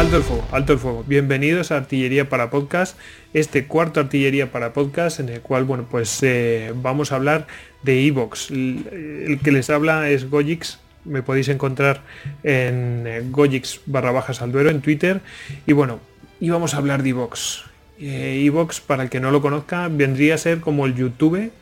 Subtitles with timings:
[0.00, 1.04] Alto el fuego, alto el fuego.
[1.06, 2.98] Bienvenidos a Artillería para Podcast,
[3.34, 7.46] este cuarto Artillería para Podcast en el cual, bueno, pues eh, vamos a hablar
[7.82, 8.50] de Evox.
[8.50, 12.00] El, que les habla es Gojix, me podéis encontrar
[12.42, 15.20] en eh, Gojix barra bajas Alduero en Twitter.
[15.66, 16.00] Y bueno,
[16.40, 17.64] íbamos a hablar de Evox.
[17.98, 21.52] Eh, Evox, para el que no lo conozca, vendría a ser como el YouTube,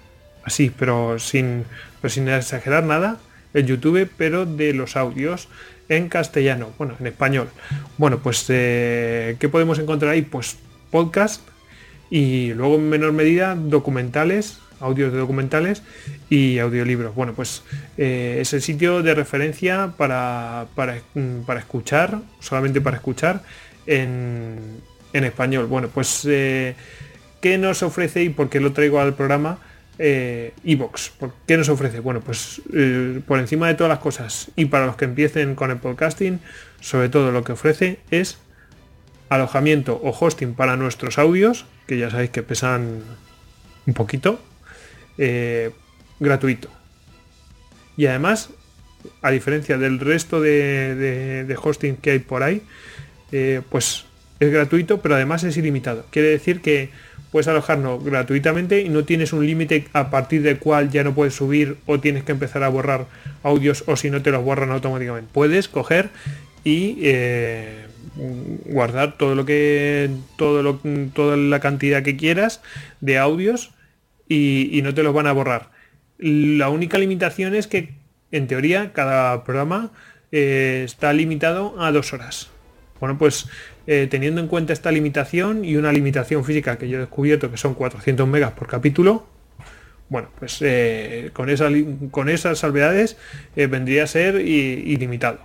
[0.44, 1.64] así, pero sin,
[2.00, 3.18] pero sin exagerar nada,
[3.52, 5.48] el YouTube, pero de los audios
[5.88, 7.48] en castellano, bueno, en español.
[7.96, 10.22] Bueno, pues, eh, ¿qué podemos encontrar ahí?
[10.22, 10.56] Pues
[10.90, 11.42] podcast
[12.10, 15.82] y luego en menor medida documentales, audios de documentales
[16.30, 17.14] y audiolibros.
[17.14, 17.62] Bueno, pues
[17.96, 20.98] eh, es el sitio de referencia para, para,
[21.46, 23.42] para escuchar, solamente para escuchar
[23.86, 24.80] en,
[25.12, 25.66] en español.
[25.66, 26.74] Bueno, pues eh,
[27.40, 29.58] ¿qué nos ofrece y por qué lo traigo al programa?
[29.98, 31.12] Eh, Evox.
[31.46, 32.00] ¿Qué nos ofrece?
[32.00, 35.70] Bueno, pues eh, por encima de todas las cosas y para los que empiecen con
[35.70, 36.40] el podcasting,
[36.80, 38.38] sobre todo lo que ofrece es
[39.28, 43.00] alojamiento o hosting para nuestros audios, que ya sabéis que pesan
[43.86, 44.40] un poquito,
[45.18, 45.70] eh,
[46.20, 46.68] gratuito.
[47.96, 48.50] Y además,
[49.22, 52.62] a diferencia del resto de, de- hosting que hay por ahí,
[53.32, 54.04] eh, pues
[54.40, 56.06] es gratuito, pero además es ilimitado.
[56.10, 56.90] Quiere decir que
[57.30, 61.34] puedes alojarlo gratuitamente y no tienes un límite a partir del cual ya no puedes
[61.34, 63.06] subir o tienes que empezar a borrar
[63.42, 65.30] audios o si no te los borran automáticamente.
[65.32, 66.10] Puedes coger
[66.64, 67.86] y eh,
[68.66, 70.80] guardar todo lo que todo lo,
[71.14, 72.62] toda la cantidad que quieras
[73.00, 73.70] de audios
[74.28, 75.70] y, y no te los van a borrar.
[76.18, 77.94] La única limitación es que
[78.32, 79.90] en teoría cada programa
[80.32, 82.50] eh, está limitado a dos horas.
[83.00, 83.48] Bueno, pues
[83.90, 87.56] eh, teniendo en cuenta esta limitación y una limitación física que yo he descubierto que
[87.56, 89.26] son 400 megas por capítulo,
[90.10, 91.70] bueno, pues eh, con, esa
[92.10, 93.16] con esas salvedades
[93.56, 95.38] eh, vendría a ser ilimitado.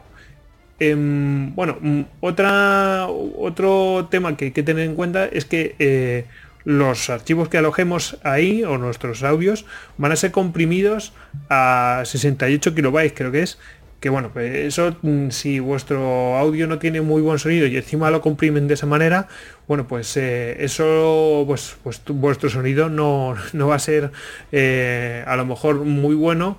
[0.78, 6.26] Em, bueno, mm, otra, otro tema que hay que tener en cuenta es que
[6.66, 9.66] los archivos que alojemos ahí o nuestros audios
[9.98, 11.14] van a ser comprimidos
[11.50, 13.58] a 68 kilobytes, creo que es.
[14.04, 18.12] Que bueno, pues eso mm, si vuestro audio no tiene muy buen sonido y encima
[18.12, 19.30] lo comprimen de esa manera,
[19.66, 24.12] bueno, pues eh, eso, pues, pues vuestro sonido no, no va a ser
[24.52, 26.58] eh, a lo mejor muy bueno,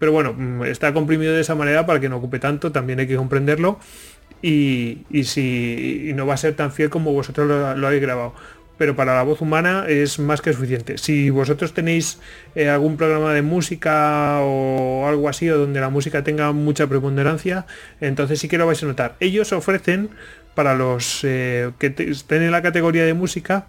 [0.00, 3.06] pero bueno, mm, está comprimido de esa manera para que no ocupe tanto, también hay
[3.06, 3.78] que comprenderlo
[4.42, 7.46] y, y si no va a ser tan fiel como vosotros
[7.78, 8.34] lo habéis grabado.
[8.82, 10.98] Pero para la voz humana es más que suficiente.
[10.98, 12.18] Si vosotros tenéis
[12.56, 17.64] eh, algún programa de música o algo así, o donde la música tenga mucha preponderancia,
[18.00, 19.14] entonces sí que lo vais a notar.
[19.20, 20.10] Ellos ofrecen
[20.56, 23.68] para los eh, que estén en la categoría de música,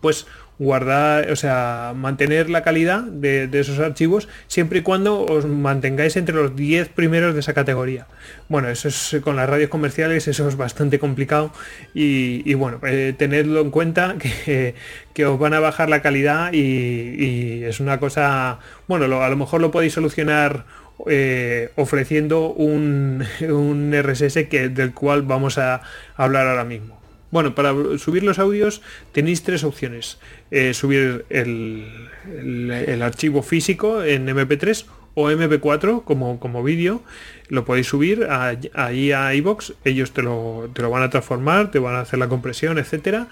[0.00, 0.26] pues
[0.62, 6.34] guardar, o sea, mantener la calidad de, esos archivos siempre y cuando os mantengáis entre
[6.34, 8.06] los 10 primeros de esa categoría.
[8.48, 11.52] Bueno, eso es con las radios comerciales, eso es bastante complicado
[11.94, 14.74] y, bueno, eh, tenedlo en cuenta que,
[15.14, 18.58] que os van a bajar la calidad y, y es una cosa,
[18.88, 20.64] bueno, lo- a lo mejor lo podéis solucionar
[21.08, 25.82] eh, ofreciendo un, un RSS que, del cual vamos a
[26.16, 27.01] hablar ahora mismo.
[27.32, 28.82] Bueno, para subir los audios
[29.12, 30.18] tenéis tres opciones.
[30.50, 34.84] Eh, subir el, archivo físico en MP3
[35.14, 37.02] o MP4 como, como vídeo.
[37.48, 38.28] Lo podéis subir
[38.74, 39.72] ahí a iBox.
[39.84, 43.28] Ellos te lo, te lo van a transformar, te van a hacer la compresión, etcétera.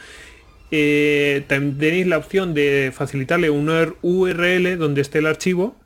[0.70, 3.68] Eh, tenéis la opción de facilitarle un
[4.00, 5.76] URL donde esté el archivo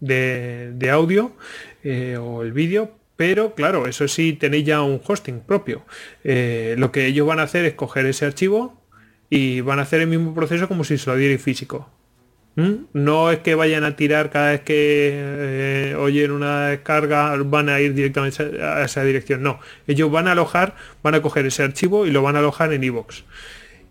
[0.00, 1.32] de, de audio
[1.84, 5.84] eh, o el vídeo, pero claro, eso sí tenéis ya un hosting propio.
[6.24, 8.80] Eh, lo que ellos van a hacer es coger ese archivo
[9.30, 11.90] y van a hacer el mismo proceso como si se lo dierais físico.
[12.56, 12.86] ¿Mm?
[12.92, 17.80] No es que vayan a tirar cada vez que eh, oyen una descarga, van a
[17.80, 19.42] ir directamente a esa dirección.
[19.42, 22.72] No, ellos van a alojar, van a coger ese archivo y lo van a alojar
[22.72, 23.22] en iVoox.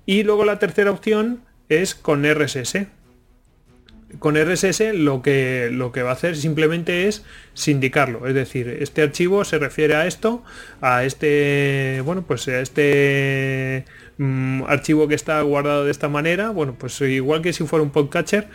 [0.06, 2.88] Y luego la tercera opción es con RSS.
[4.20, 8.28] Con RSS lo que, lo que va a hacer simplemente es sindicarlo.
[8.28, 10.44] Es decir, este archivo se refiere a esto,
[10.82, 13.86] a este, bueno, pues a este
[14.18, 16.52] mm, archivo que está guardado de esta manera.
[16.52, 18.48] Bueno, pues igual que si fuera un podcatcher,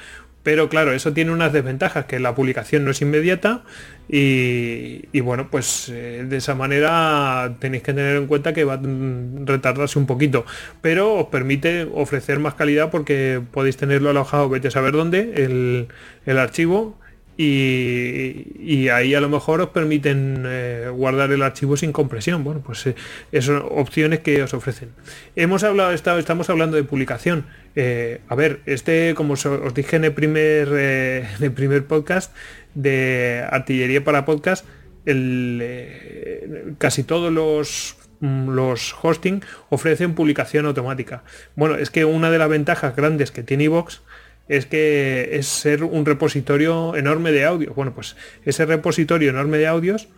[0.48, 3.64] pero claro, eso tiene unas desventajas, que la publicación no es inmediata
[4.08, 8.78] y, bueno, pues eh, de esa manera tenéis que tener en cuenta que va a
[8.78, 10.46] mm, retardarse un poquito,
[10.80, 15.88] pero os permite ofrecer más calidad porque podéis tenerlo alojado, vete a saber dónde, el,
[16.24, 16.98] el archivo
[17.40, 22.42] y, ahí a lo mejor os permiten eh, guardar el archivo sin compresión.
[22.42, 22.96] Bueno, pues eh,
[23.40, 24.88] son opciones que os ofrecen.
[25.36, 27.46] Hemos hablado, estado- estamos hablando de publicación.
[27.76, 32.34] Eh, a ver, este, como os dije en el primer, eh, en el primer podcast
[32.74, 34.66] de artillería para podcast,
[35.06, 41.22] el, casi todos los mm, los hosting ofrecen publicación automática.
[41.54, 44.02] Bueno, es que una de las ventajas grandes que tiene iVox
[44.48, 47.74] es que es ser un repositorio enorme de audio.
[47.74, 50.08] Bueno, pues ese repositorio enorme de audios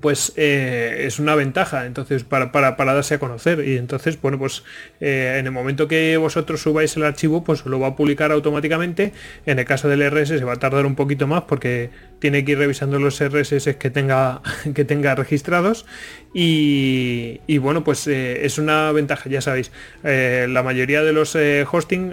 [0.00, 3.66] pues eh, es una ventaja entonces para, para, darse a conocer.
[3.66, 4.62] Y entonces bueno pues
[5.00, 9.12] eh, en el momento que vosotros subáis el archivo pues lo va a publicar automáticamente.
[9.46, 12.52] En el caso del RSS se va a tardar un poquito más porque tiene que
[12.52, 14.42] ir revisando los RSS que tenga
[14.74, 15.86] que tenga registrados.
[16.34, 19.72] Y, bueno pues eh, es una ventaja ya sabéis.
[20.02, 21.36] La mayoría de los
[21.70, 22.12] hosting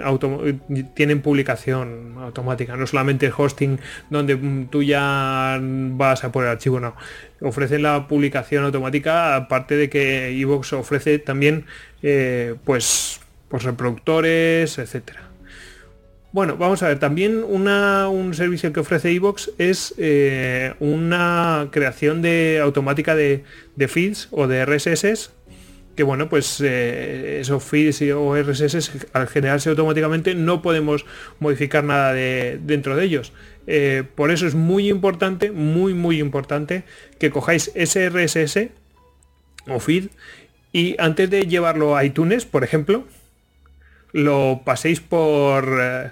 [0.93, 3.79] tienen publicación automática no solamente el hosting
[4.09, 6.95] donde tú ya vas a poner archivo no
[7.41, 11.65] ofrecen la publicación automática, aparte de que Evox ofrece también
[12.01, 15.25] eh, pues, pues reproductores, etcétera.
[16.35, 22.59] Bueno, vamos a ver, también un servicio que ofrece Evox es eh, una creación de
[22.61, 23.45] automática de,
[23.87, 25.31] feeds o de RSS
[25.95, 31.05] que bueno, pues eh, esos feeds o RSS al generarse automáticamente no podemos
[31.39, 33.31] modificar nada de, dentro de ellos.
[33.67, 36.83] Eh, por eso es muy importante, muy, muy importante
[37.17, 38.69] que cojáis ese RSS
[39.67, 40.07] o feed
[40.71, 43.05] y antes de llevarlo a iTunes, por ejemplo,
[44.11, 46.11] lo paséis por, eh,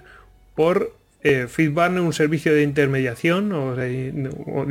[0.55, 4.13] por eh, FeedBurner, un servicio de intermediación o de,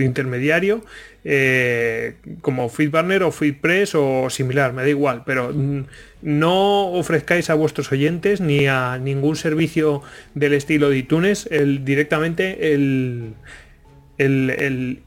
[0.00, 0.84] intermediario,
[1.24, 5.84] eh, como FeedBurner o FeedPress o similar, me da igual, pero mm,
[6.20, 10.02] no ofrezcáis a vuestros oyentes ni a ningún servicio
[10.34, 13.32] del estilo de iTunes el, directamente el,
[14.18, 15.00] el,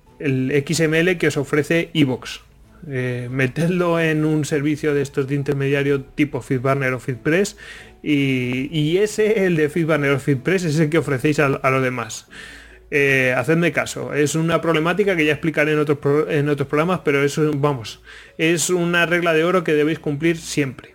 [0.67, 2.39] XML que os ofrece iVoox.
[2.87, 7.57] Eh, metedlo en un servicio de estos de intermediario tipo FeedBurner o FeedPress
[8.07, 12.27] y, ese, el de FeedBurner o FeedPress, es el que ofrecéis a, los demás.
[12.91, 15.97] Eh, hacedme caso, es una problemática que ya explicaré en otros,
[16.29, 18.01] en otros programas, pero eso, vamos,
[18.37, 20.93] es una regla de oro que debéis cumplir siempre.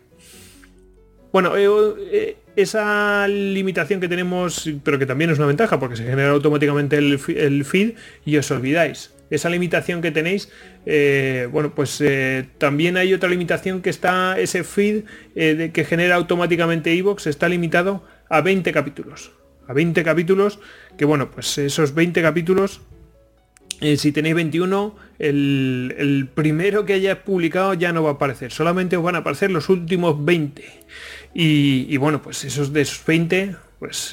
[1.32, 1.66] Bueno, eh,
[2.12, 6.96] eh, esa limitación que tenemos, pero que también es una ventaja porque se genera automáticamente
[6.96, 10.50] el feed y os olvidáis esa limitación que tenéis,
[10.86, 15.04] eh, bueno, pues eh, también hay otra limitación que está, ese feed
[15.36, 19.32] eh, que genera automáticamente Evox está limitado a 20 capítulos.
[19.68, 20.58] A 20 capítulos,
[20.98, 22.80] que bueno, pues esos 20 capítulos,
[23.96, 29.04] si tenéis 21, el, primero que hayáis publicado ya no va a aparecer, solamente os
[29.04, 30.64] van a aparecer los últimos 20.
[31.34, 34.12] Y, y bueno, pues esos de esos 20, pues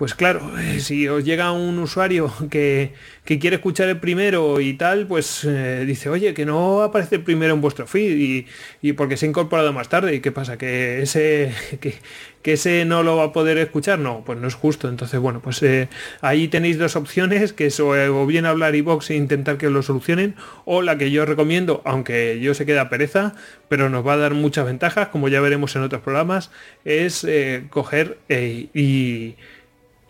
[0.00, 2.94] pues claro, eh, si os llega un usuario que,
[3.26, 7.52] quiere escuchar el primero y tal, pues eh, dice, oye, que no aparece el primero
[7.52, 8.46] en vuestro feed
[8.80, 10.14] y, porque se ha incorporado más tarde.
[10.14, 10.56] ¿Y qué pasa?
[10.56, 13.98] ¿Que ese, que, ese no lo va a poder escuchar?
[13.98, 14.88] No, pues no es justo.
[14.88, 15.90] Entonces, bueno, pues eh,
[16.22, 20.34] ahí tenéis dos opciones, que es o, bien hablar iBox e intentar que lo solucionen,
[20.64, 23.34] o la que yo recomiendo, aunque yo se queda pereza,
[23.68, 26.50] pero nos va a dar muchas ventajas, como ya veremos en otros programas,
[26.86, 27.26] es
[27.68, 29.36] coger y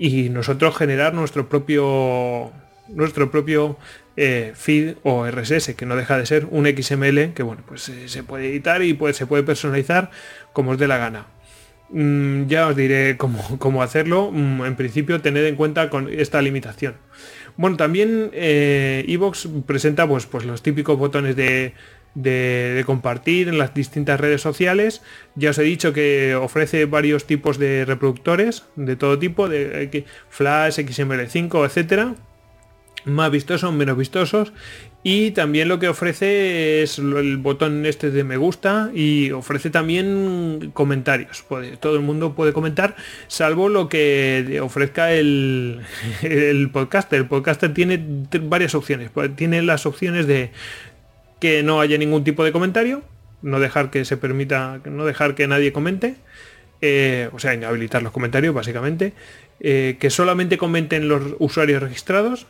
[0.00, 2.50] y nosotros generar nuestro propio
[2.88, 3.76] nuestro propio
[4.16, 8.08] eh, feed o RSS, que no deja de ser un XML que bueno, pues eh,
[8.08, 10.10] se puede editar y pues, se puede personalizar
[10.52, 11.26] como os dé la gana.
[11.90, 14.30] Mm, ya os diré cómo, hacerlo.
[14.32, 16.94] Mm, en principio tened en cuenta con esta limitación.
[17.56, 21.74] Bueno, también eh, Evox presenta pues, pues los típicos botones de,
[22.14, 25.02] de, compartir en las distintas redes sociales.
[25.34, 30.78] Ya os he dicho que ofrece varios tipos de reproductores de todo tipo, de Flash,
[30.78, 32.14] XML5, etcétera
[33.04, 34.52] más vistosos, menos vistosos
[35.02, 40.72] y también lo que ofrece es el botón este de me gusta y ofrece también
[40.74, 41.44] comentarios.
[41.80, 45.80] todo el mundo puede comentar, salvo lo que ofrezca el,
[46.22, 47.20] el podcaster.
[47.20, 47.98] El podcaster tiene
[48.42, 49.10] varias opciones.
[49.10, 50.50] Pues tiene las opciones de
[51.40, 53.02] que no haya ningún tipo de comentario,
[53.42, 56.16] no dejar que se permita, no dejar que nadie comente,
[56.82, 59.12] eh, o sea, inhabilitar los comentarios básicamente,
[59.60, 62.46] eh, que solamente comenten los usuarios registrados,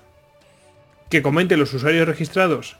[1.08, 2.76] que comenten los usuarios registrados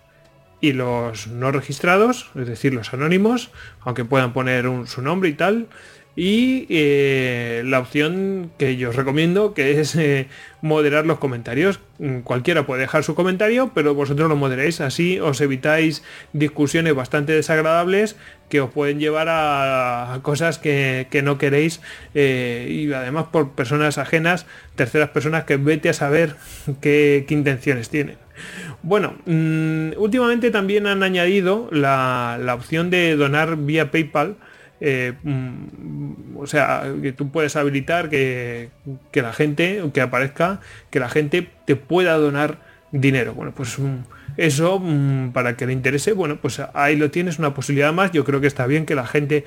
[0.61, 3.50] y los no registrados, es decir, los anónimos,
[3.81, 5.69] aunque puedan poner su nombre y tal,
[6.17, 10.29] y eh, la opción que yo os recomiendo que es eh,
[10.61, 11.81] moderar los comentarios.
[11.99, 16.02] Mm, cualquiera puede dejar su comentario, pero vosotros lo moderéis, así os evitáis
[16.33, 18.17] discusiones bastante desagradables
[18.49, 21.81] que os pueden llevar a, cosas que, no queréis
[22.14, 26.35] eh, y además por personas ajenas, terceras personas que vete a saber
[26.81, 28.17] qué, intenciones tienen.
[28.83, 34.37] Bueno, mm, últimamente también han añadido la, la opción de donar vía PayPal
[34.80, 38.70] eh, mm, o sea, que tú puedes habilitar que,
[39.12, 40.60] la gente, que aparezca,
[40.90, 42.58] que la gente te pueda donar
[42.92, 43.34] dinero.
[43.34, 43.99] Bueno, pues mm,
[44.37, 48.12] eso mm, para que le interese, bueno, pues ahí lo tienes, una posibilidad más.
[48.12, 49.44] Yo creo que está bien que la gente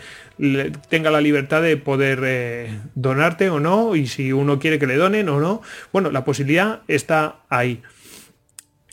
[0.89, 4.95] tenga la libertad de poder eh, donarte o no, y si uno quiere que le
[4.95, 5.61] donen o no,
[5.91, 7.81] bueno, la posibilidad está ahí.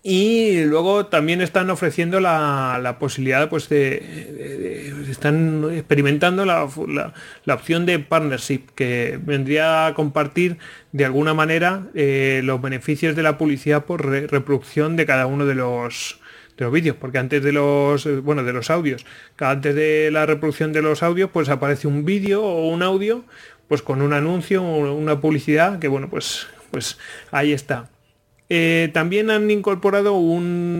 [0.02, 6.64] Y luego también están ofreciendo la, posibilidad pues de, están experimentando la,
[7.46, 10.56] opción de partnership que vendría a compartir
[10.92, 15.54] de alguna manera eh, los beneficios de la publicidad por reproducción de cada uno de
[15.54, 16.18] los
[16.56, 16.96] de los vídeos.
[16.96, 19.04] Porque antes de los eh, bueno de los audios
[19.38, 23.24] antes de la reproducción de los audios pues aparece un vídeo o un audio
[23.68, 26.98] pues con un anuncio una publicidad que bueno pues pues
[27.32, 27.88] ahí está
[28.52, 30.20] eh, también han incorporado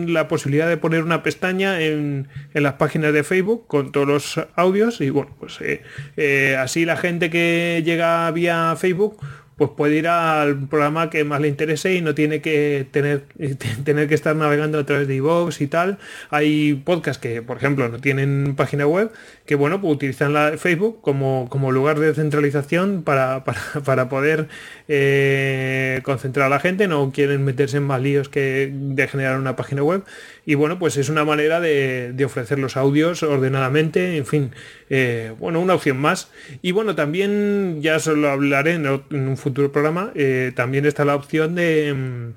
[0.05, 4.99] la posibilidad de poner una pestaña en, las páginas de Facebook con todos los audios
[4.99, 5.81] y bueno, pues eh,
[6.17, 9.17] eh, así la gente que llega vía Facebook
[9.61, 13.25] pues puede ir al programa que más le interese y no tiene que tener,
[13.83, 15.99] tener que estar navegando a través de iVoox y tal.
[16.31, 19.11] Hay podcasts que, por ejemplo, no tienen página web,
[19.45, 23.43] que bueno, pues utilizan la Facebook como, como lugar de centralización para,
[23.85, 24.47] para, poder
[24.87, 29.55] eh, concentrar a la gente, no quieren meterse en más líos que de generar una
[29.55, 30.03] página web
[30.45, 34.51] y bueno, pues es una manera de, ofrecer los audios ordenadamente, en fin,
[34.89, 36.31] eh, bueno, una opción más.
[36.61, 41.55] Y bueno, también, ya solo hablaré en, un futuro programa, eh, también está la opción
[41.55, 42.33] de...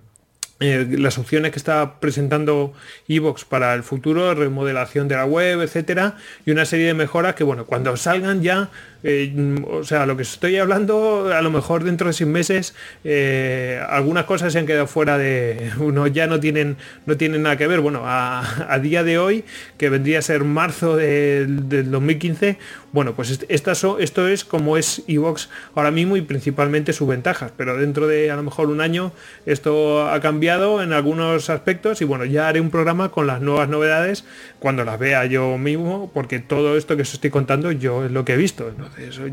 [0.64, 2.72] Eh, las opciones que está presentando
[3.06, 6.16] Evox para el futuro, remodelación de la web, etcétera,
[6.46, 8.70] y una serie de mejoras que, bueno, cuando salgan ya
[9.06, 13.78] eh, o sea, lo que estoy hablando, a lo mejor dentro de seis meses, eh,
[13.90, 17.66] algunas cosas se han quedado fuera de, uno ya no tienen, no tienen nada que
[17.66, 17.80] ver.
[17.80, 19.44] Bueno, a, día de hoy,
[19.76, 22.56] que vendría a ser marzo del, 2015,
[22.92, 28.06] bueno, pues esto es como es Evox ahora mismo y principalmente sus ventajas, pero dentro
[28.06, 29.12] de a lo mejor un año
[29.44, 33.68] esto ha cambiado en algunos aspectos y bueno, ya haré un programa con las nuevas
[33.68, 34.24] novedades
[34.60, 38.24] cuando las vea yo mismo, porque todo esto que os estoy contando yo es lo
[38.24, 38.72] que he visto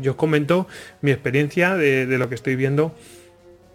[0.00, 0.66] yo os comento
[1.00, 2.94] mi experiencia de, lo que estoy viendo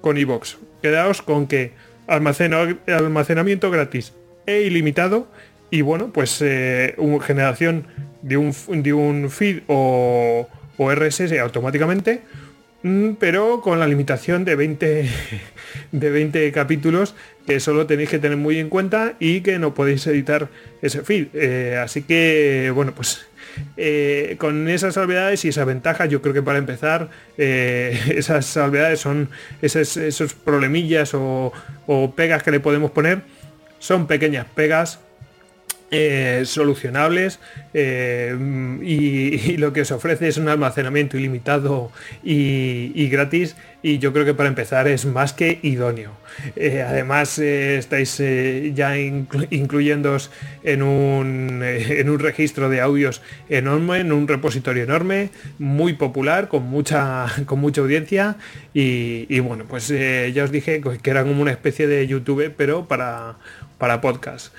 [0.01, 0.57] con iVox.
[0.81, 1.71] Quedaos con que
[2.07, 4.13] almacenamiento gratis
[4.45, 5.27] e ilimitado
[5.69, 7.87] y bueno, pues eh, una generación
[8.21, 12.21] de un, de un feed o, o RSS automáticamente,
[13.19, 15.09] pero con la limitación de 20,
[15.91, 17.15] de 20 capítulos
[17.45, 20.49] que solo tenéis que tener muy en cuenta y que no podéis editar
[20.81, 21.27] ese feed.
[21.33, 23.25] Eh, así que, bueno, pues
[23.77, 28.99] eh, con esas salvedades y esa ventaja, yo creo que para empezar, eh, esas salvedades
[28.99, 29.29] son
[29.61, 31.53] esos, problemillas o,
[32.15, 33.21] pegas que le podemos poner,
[33.79, 34.99] son pequeñas pegas
[35.91, 37.39] eh, solucionables
[37.73, 41.91] y, lo que os ofrece es un almacenamiento ilimitado
[42.23, 43.55] y gratis
[43.87, 46.11] y yo creo que para empezar es más que idóneo.
[46.57, 50.17] Eh, además eh, estáis eh, ya incluyendo
[50.63, 56.63] en un, en un registro de audios enorme, en un repositorio enorme, muy popular, con
[56.63, 58.35] mucha, con mucha audiencia
[58.73, 63.37] y, bueno, pues ya os dije que era como una especie de YouTube, pero para,
[63.79, 64.53] para podcast.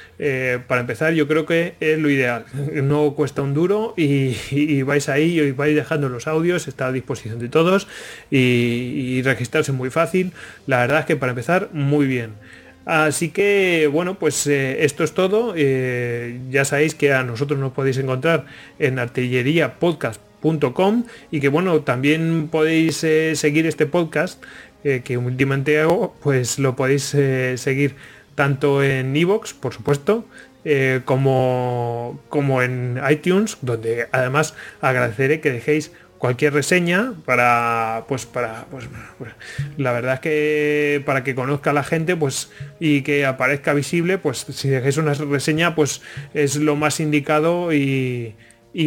[0.67, 2.45] para empezar, yo creo que es lo ideal.
[2.83, 7.39] No cuesta un duro y, vais ahí y vais dejando los audios, está a disposición
[7.39, 7.87] de todos
[8.29, 10.33] y registrarse muy fácil.
[10.67, 12.35] La verdad es que para empezar, muy bien.
[12.89, 15.53] Así que bueno, pues eh, esto es todo.
[15.55, 18.47] Eh, ya sabéis que a nosotros nos podéis encontrar
[18.79, 24.43] en artilleriapodcast.com y que bueno, también podéis eh, seguir este podcast
[25.05, 27.15] que últimamente hago, pues lo podéis
[27.57, 27.97] seguir
[28.37, 30.25] tanto en iVoox, por supuesto,
[31.05, 38.89] como, como en iTunes, donde además agradeceré que dejéis cualquier reseña para pues para pues,
[39.19, 39.33] pues,
[39.77, 44.39] la verdad es que para que conozca la gente pues y que aparezca visible pues
[44.39, 46.03] si dejáis una reseña pues
[46.35, 48.35] es lo más indicado y,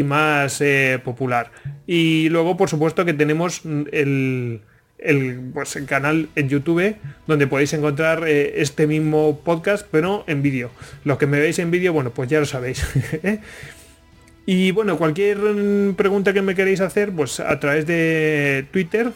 [0.06, 1.52] más eh, popular
[1.86, 4.62] y luego por supuesto que tenemos el,
[4.98, 6.96] el, pues, el canal en YouTube
[7.28, 10.72] donde podéis encontrar eh, este mismo podcast pero en vídeo
[11.04, 12.86] los que me veis en vídeo bueno pues ya lo sabéis
[13.24, 13.40] ¿eh?
[14.54, 15.38] Y bueno, cualquier
[15.96, 19.14] pregunta que me queréis hacer, pues a través de Twitter,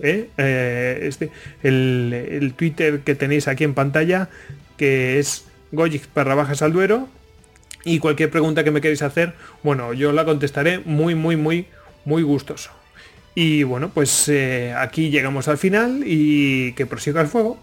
[0.00, 0.28] ¿eh?
[0.38, 1.32] Eh, este,
[1.64, 4.28] el, Twitter que tenéis aquí en pantalla,
[4.76, 7.08] que es Gojix barra bajas al duero.
[7.84, 9.34] Y cualquier pregunta que me queréis hacer,
[9.64, 11.66] bueno, yo la contestaré muy, muy, muy,
[12.04, 12.70] muy gustoso.
[13.34, 17.58] Y bueno, pues eh, aquí llegamos al final y que prosiga el fuego.